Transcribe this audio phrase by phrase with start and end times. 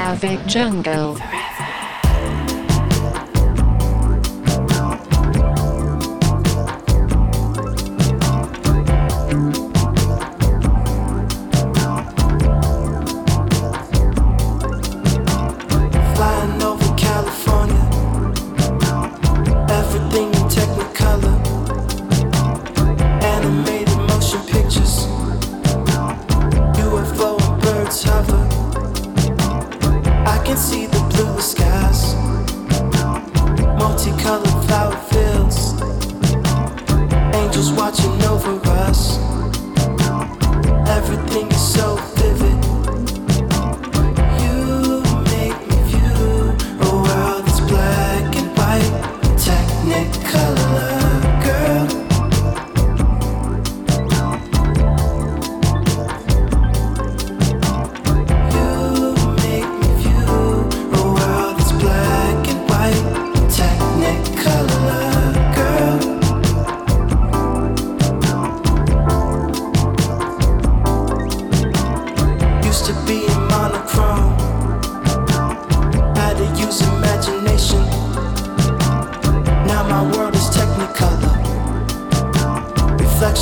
[0.00, 1.39] Traffic Jungle.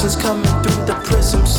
[0.08, 1.57] is coming through the prism.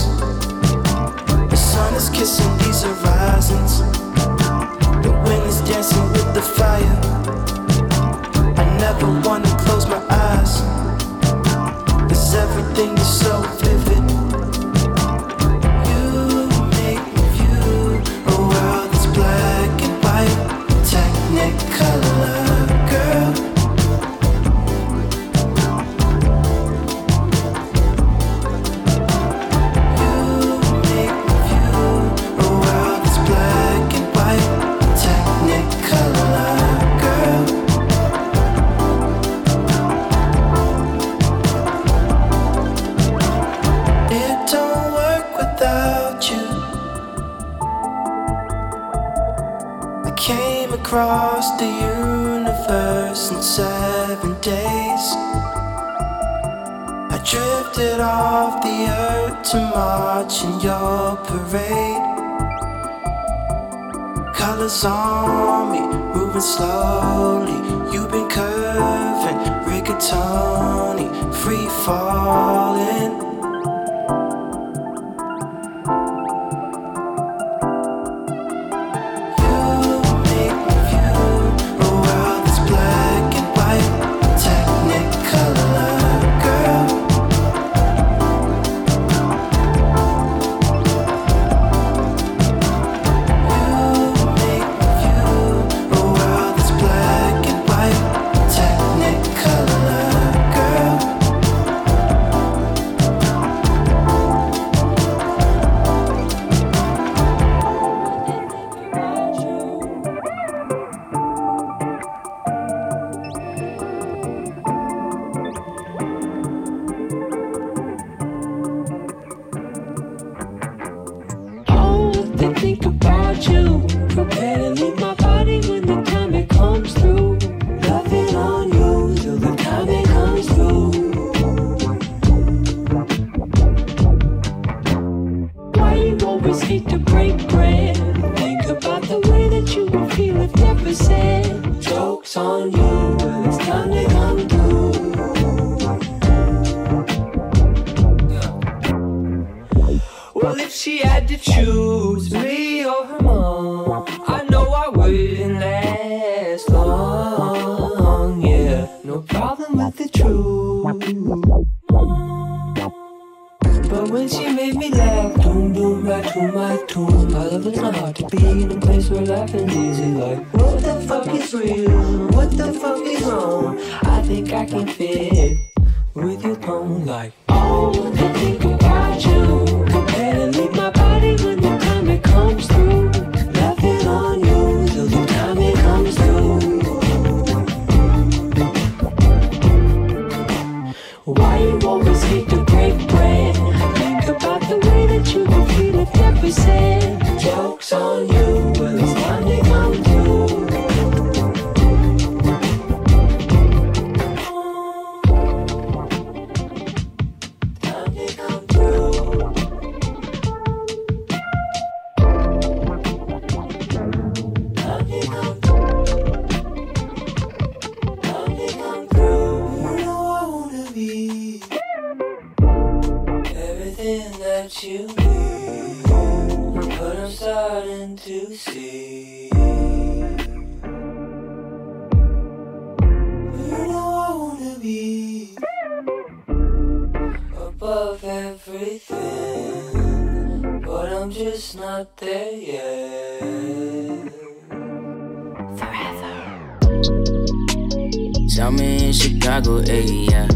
[249.60, 250.48] Ayy, eh, yeah.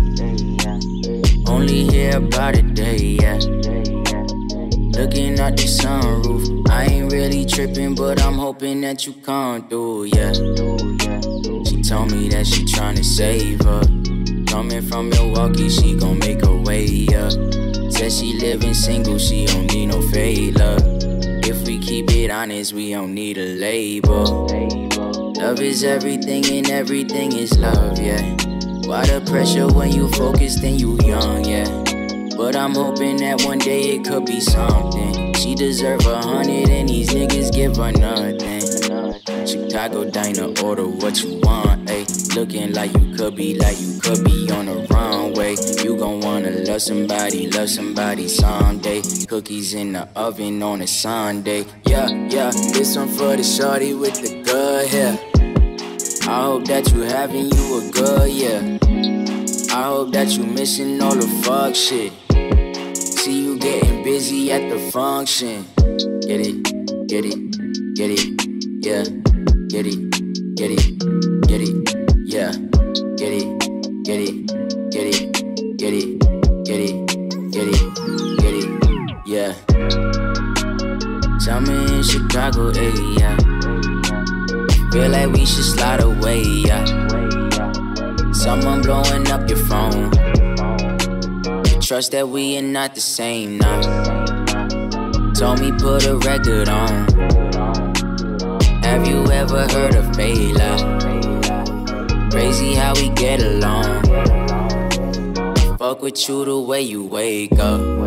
[1.52, 3.36] Only hear about it day, yeah.
[4.96, 10.06] Looking out the sunroof, I ain't really tripping, but I'm hoping that you come through,
[10.06, 10.32] yeah.
[11.66, 13.82] She told me that she tryna save her.
[14.48, 17.30] Coming from Milwaukee, she gon' make her way, yeah.
[17.90, 20.78] Said she living single, she don't need no favor.
[21.44, 24.48] If we keep it honest, we don't need a label.
[25.36, 28.53] Love is everything and everything is love, yeah.
[28.86, 31.68] Why the pressure when you focused and you young, yeah.
[32.36, 35.34] But I'm hoping that one day it could be something.
[35.36, 38.62] She deserve a hundred and these niggas give her nothing.
[39.48, 42.36] Chicago diner, order what you want, ayy.
[42.36, 45.56] Looking like you could be, like you could be on the runway.
[45.84, 49.02] You gon' wanna love somebody, love somebody someday.
[49.28, 51.66] Cookies in the oven on a Sunday.
[51.86, 55.20] Yeah, yeah, this one for the shorty with the good hair.
[56.26, 58.73] I hope that you having you a good year.
[59.76, 62.14] I hope that you missing all the fuck shit.
[62.96, 65.66] See you getting busy at the function.
[66.28, 66.62] Get it,
[67.08, 67.40] get it,
[67.96, 68.22] get it,
[68.86, 69.04] yeah.
[69.74, 69.98] Get it,
[70.54, 71.00] get it,
[71.48, 71.74] get it,
[72.24, 72.52] yeah.
[73.18, 73.48] Get it,
[74.04, 74.46] get it,
[74.92, 75.34] get it,
[75.80, 76.20] get it,
[76.70, 76.94] get it,
[77.50, 77.82] get it,
[78.38, 78.70] get it,
[79.26, 79.54] yeah.
[81.40, 83.36] Summer in Chicago, ayy, yeah.
[84.92, 86.73] Feel like we should slide away, yeah.
[89.48, 90.10] Your phone.
[91.82, 93.82] Trust that we are not the same now.
[95.34, 97.08] Told me put a record on.
[98.84, 100.72] Have you ever heard of Bayla?
[102.32, 104.04] Crazy how we get along.
[105.78, 108.03] Fuck with you the way you wake up.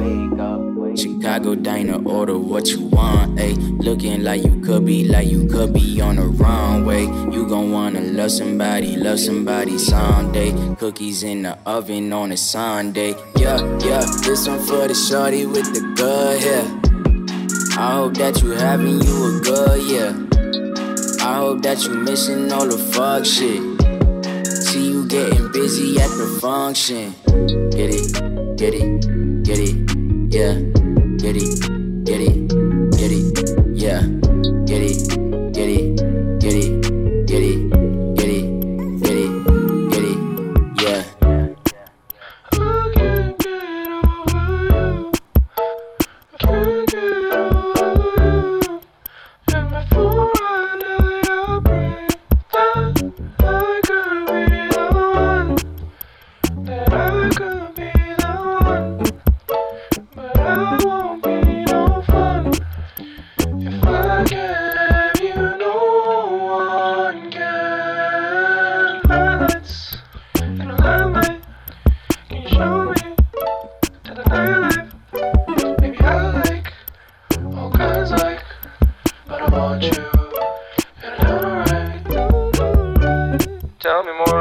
[0.97, 3.57] Chicago diner, order what you want, ayy.
[3.83, 7.03] Looking like you could be, like you could be on the runway.
[7.03, 10.53] You gon' wanna love somebody, love somebody someday.
[10.77, 13.15] Cookies in the oven on a Sunday.
[13.37, 16.65] Yeah, yeah, this one for the shorty with the good hair.
[17.79, 20.27] I hope that you having you a good year.
[21.21, 23.61] I hope that you missing all the fuck shit.
[24.47, 27.15] See you getting busy at the function.
[27.71, 30.76] Get it, get it, get it, yeah.
[31.27, 31.76] Get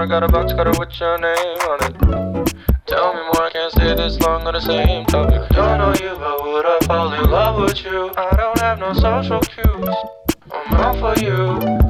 [0.06, 2.56] I got a box cutter with your name on it.
[2.86, 5.50] Tell me more, I can't stay this long on the same topic.
[5.50, 8.12] Don't know you, but would I fall in love with you?
[8.16, 9.96] I don't have no social cues.
[10.52, 11.85] I'm out for you.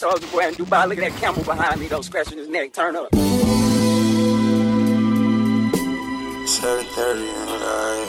[0.00, 0.88] Soulja Boy in Dubai.
[0.88, 2.72] Look at that camel behind me, though, scratching his neck.
[2.72, 3.12] Turn up.
[3.12, 3.20] 7:30
[7.28, 8.08] in the night.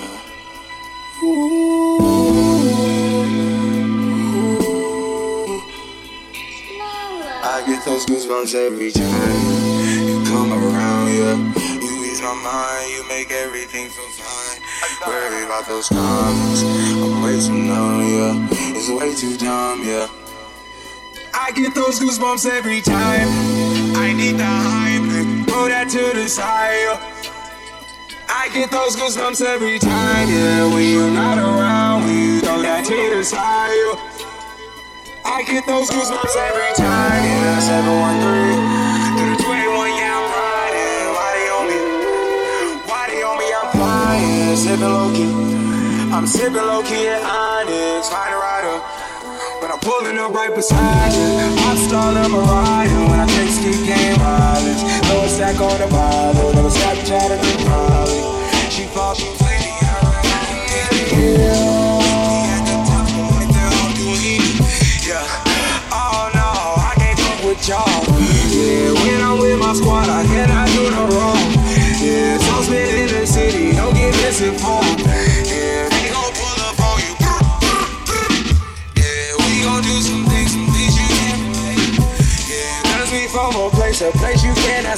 [7.43, 9.41] I get those goosebumps every time
[10.07, 11.35] you come around, yeah.
[11.83, 14.59] You ease my mind, you make everything feel fine.
[15.05, 18.77] Worry about those comments, I'm way too numb, yeah.
[18.77, 20.20] It's way too dumb, yeah.
[21.51, 23.27] I get those goosebumps every time.
[23.99, 25.03] I need the hype,
[25.51, 26.95] throw that to the side.
[28.31, 30.71] I get those goosebumps every time, yeah.
[30.71, 33.67] When you're not around, you throw that to the side.
[35.27, 37.59] I get those goosebumps every time, yeah.
[37.59, 41.03] 713 through the 21, yeah, I'm riding.
[41.11, 41.79] Why they on me?
[42.87, 43.47] Why they on me?
[43.51, 45.35] I'm flying, sipping low key.
[46.15, 49.00] I'm sipping low key at Onyx, find a rider.
[49.81, 51.57] Pulling up right beside you.
[51.65, 54.83] I'm starting a rider when I take skip game mileage.
[55.09, 58.21] No stack on the Bible, no Snapchat or the Molly.
[58.69, 60.01] She fall through plenty, yeah.
[65.91, 66.31] Oh
[67.67, 68.05] y'all.
[68.49, 71.40] Yeah, when I'm with my squad, I cannot do no wrong.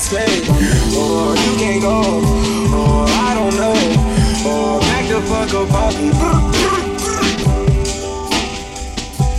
[0.03, 0.43] Stay.
[0.99, 2.19] Or you can't go,
[2.75, 3.79] or I don't know.
[4.43, 6.11] Or back the fuck up off me.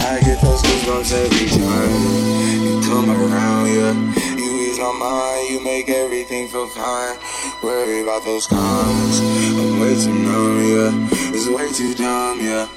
[0.01, 3.93] I get those goosebumps every time you come around, yeah.
[4.41, 7.17] You ease my mind, you make everything feel fine.
[7.63, 11.37] Worry about those comments, I'm way too numb, yeah.
[11.37, 12.69] It's way too dumb, yeah.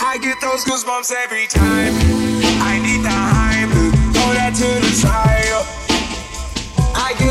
[0.00, 1.92] I get those goosebumps every time.
[2.64, 3.70] I need the hype,
[4.14, 5.32] throw that to the side.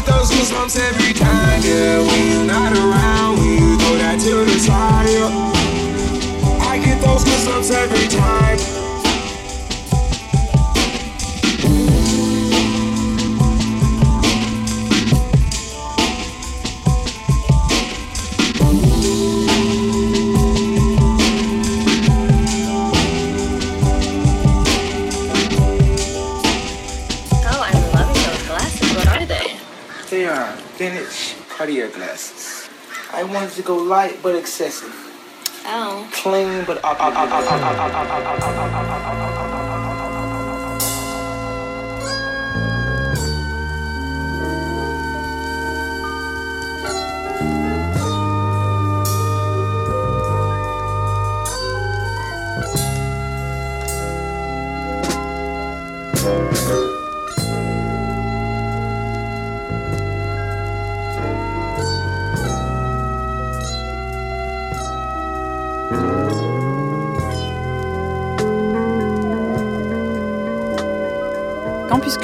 [0.01, 1.99] Get those goosebumps every time, yeah.
[1.99, 5.07] When you're not around, when you throw that to the side.
[6.61, 8.70] I get those goosebumps every time.
[30.81, 32.67] Vintage Cartier glasses.
[33.13, 34.89] I wanted to go light but excessive.
[35.63, 36.09] Oh.
[36.11, 36.81] Clean but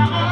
[0.00, 0.29] Thank you.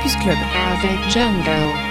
[0.00, 0.38] Campus Club.
[0.54, 1.89] Avec Jungle.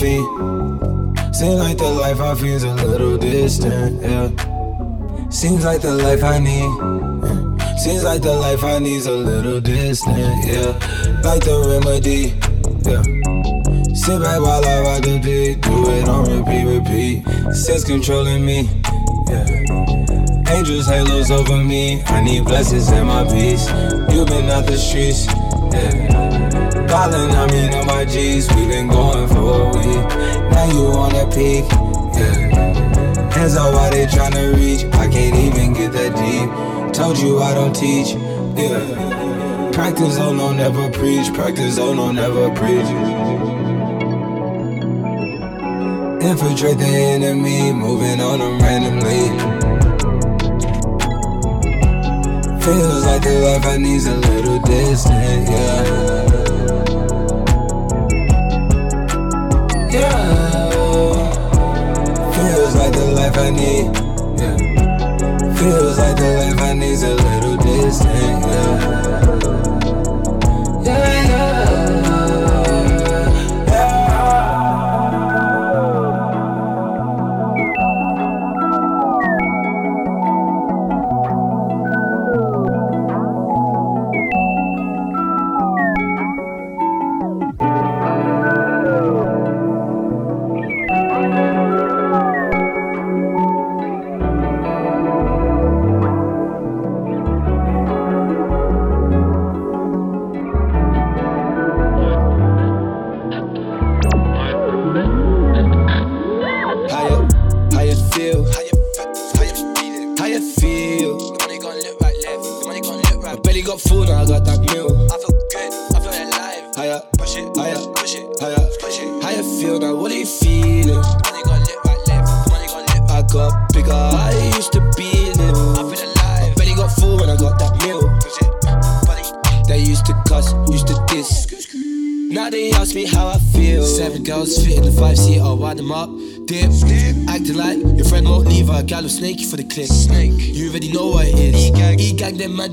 [0.00, 1.34] The life I feed.
[1.34, 5.28] Seem like the life I feed's a little distant, yeah.
[5.30, 7.78] Seems like the life I need.
[7.78, 10.72] Seems like the life I need's a little distant, yeah.
[11.22, 12.34] Like the remedy,
[12.86, 13.02] yeah.
[13.94, 17.54] Sit back while I ride the beat, do it on repeat, repeat.
[17.54, 18.68] Sense controlling me,
[19.28, 20.54] yeah.
[20.54, 22.02] Angels, halos over me.
[22.04, 23.68] I need blessings in my peace.
[24.10, 25.26] You've been out the streets,
[25.72, 26.27] yeah.
[26.88, 28.48] Ballin', I mean, on my G's.
[28.54, 30.08] We been going for a week.
[30.50, 31.64] Now you on that peak,
[32.16, 33.30] yeah.
[33.30, 34.84] Hands out while they tryna reach.
[34.94, 36.94] I can't even get that deep.
[36.94, 38.14] Told you I don't teach,
[38.56, 39.70] yeah.
[39.72, 41.32] Practice, oh no, never preach.
[41.34, 42.88] Practice, oh no, never preach.
[46.24, 49.28] Infiltrate the enemy, moving on them randomly.
[52.64, 55.48] Feels like the life I need's a little distant.
[55.48, 56.27] Yeah.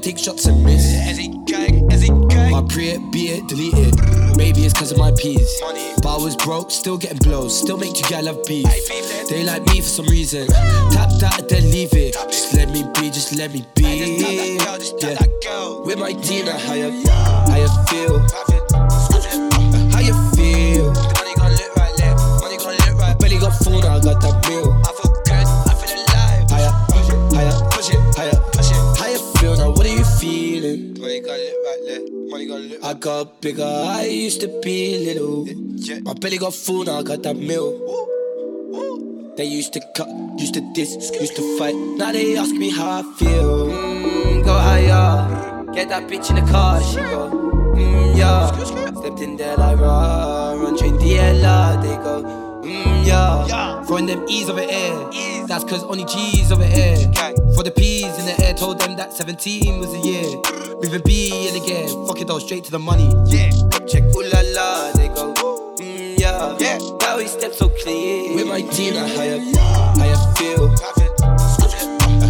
[0.06, 0.86] Take shots and miss.
[1.10, 2.54] As it gang, as it gang.
[2.54, 4.38] I pre it, beat it, delete it.
[4.38, 5.50] Maybe it's cause of my peas.
[6.04, 7.60] But I was broke, still getting blows.
[7.60, 8.68] Still make you gal have beef.
[9.30, 10.48] They like me for some reason.
[10.94, 12.14] Tap that, then leave it.
[12.14, 14.60] Just let me be, just let me be.
[15.02, 15.18] Yeah.
[15.86, 16.74] With my how
[32.56, 33.64] I got bigger.
[33.66, 35.46] I used to be little.
[36.04, 37.72] My belly got full now, I got that meal.
[39.36, 41.76] They used to cut, used to diss, used to fight.
[41.76, 43.68] Now they ask me how I feel.
[43.68, 46.82] Mm, go higher, get that bitch in the car.
[46.82, 47.30] She go,
[47.76, 48.50] mm, yeah.
[49.02, 51.82] Stepped in there like raw, run train DLR.
[51.82, 53.84] They go, mm, yeah.
[53.86, 55.46] Throwing them E's over air.
[55.48, 56.98] That's cause only G's over air.
[57.56, 60.26] For the P's in the air, told them that 17 was a year.
[60.82, 63.14] Moving B in again, fuck it though, straight to the money.
[63.28, 63.52] Yeah,
[63.88, 64.92] check, ooh la la.
[64.94, 66.58] They go, mm, yeah.
[66.60, 66.80] yeah.
[67.00, 68.36] Now he steps so clean.
[68.36, 70.68] With my how you, how you feel?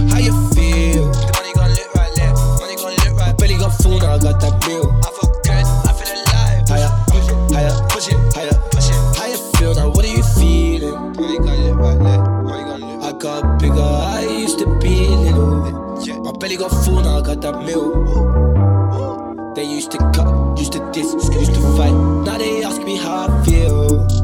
[0.09, 1.11] How you feel?
[1.11, 3.37] The money gon' look right left, money gon' look right.
[3.37, 5.14] Belly got full now, I got that meal.
[16.23, 19.53] My belly got full now, I got that meal.
[19.55, 21.93] They used to cut, used to diss, used to fight.
[22.25, 24.14] Now they ask me how I feel.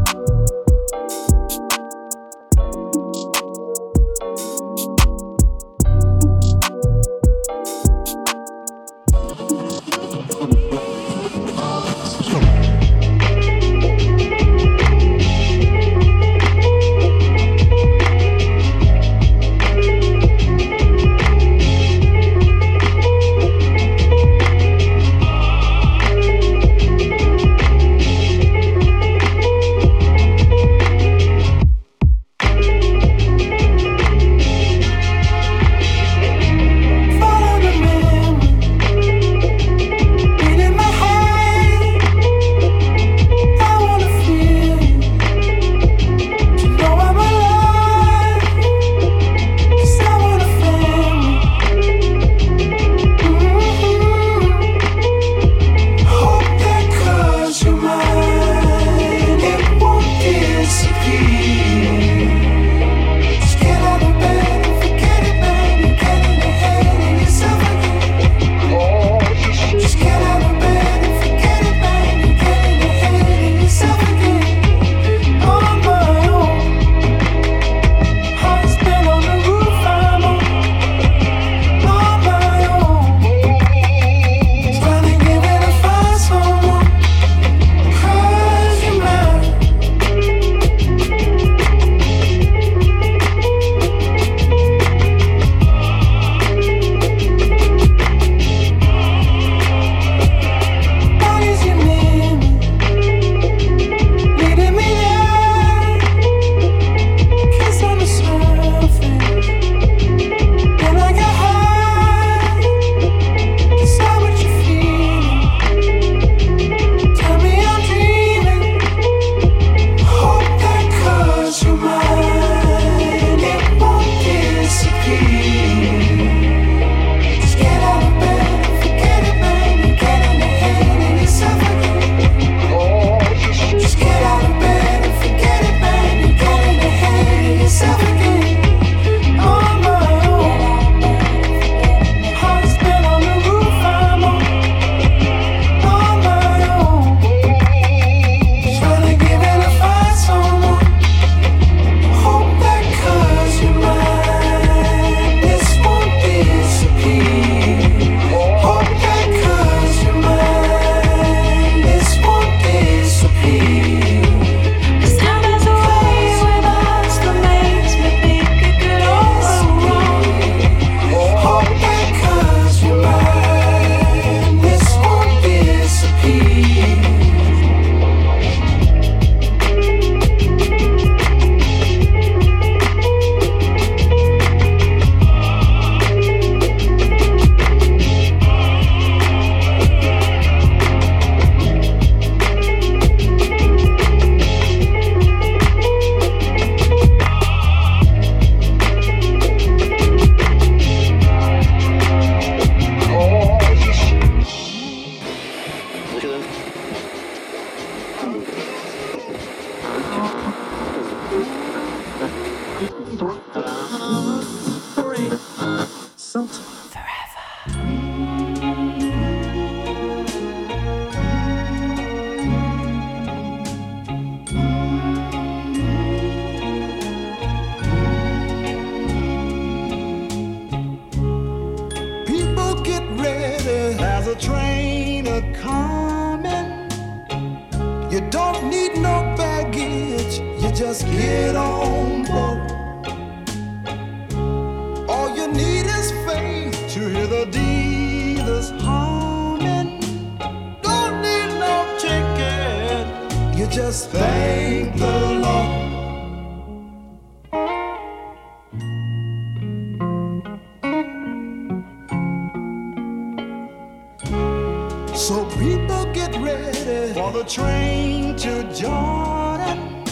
[265.14, 270.04] So people get ready for the train to Jordan,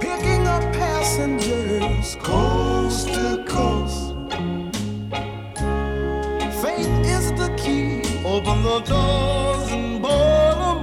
[0.00, 4.14] picking up passengers coast to coast.
[6.62, 8.02] Faith is the key.
[8.24, 10.78] Open the doors and board them.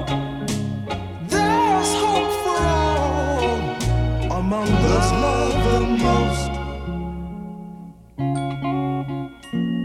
[1.28, 6.52] There's hope for all among those love the most.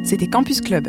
[0.04, 0.88] C'était Campus Club.